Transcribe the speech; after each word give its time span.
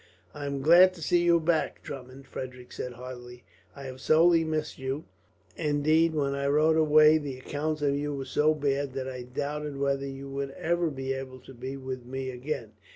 "I 0.33 0.47
am 0.47 0.63
glad 0.63 0.95
to 0.95 1.01
see 1.03 1.21
you 1.21 1.39
back, 1.39 1.83
Drummond," 1.83 2.25
Frederick 2.25 2.71
said 2.71 2.93
heartily. 2.93 3.43
"I 3.75 3.83
have 3.83 4.01
sorely 4.01 4.43
missed 4.43 4.79
you; 4.79 5.05
and 5.55 5.67
indeed, 5.77 6.15
when 6.15 6.33
I 6.33 6.47
rode 6.47 6.75
away 6.75 7.19
the 7.19 7.37
accounts 7.37 7.83
of 7.83 7.93
you 7.95 8.11
were 8.15 8.25
so 8.25 8.55
bad 8.55 8.93
that 8.93 9.07
I 9.07 9.21
doubted 9.21 9.77
whether 9.77 10.07
you 10.07 10.27
would 10.27 10.49
ever 10.57 10.89
be 10.89 11.13
able 11.13 11.37
to 11.41 11.53
be 11.53 11.77
with 11.77 12.03
me 12.03 12.31
again. 12.31 12.71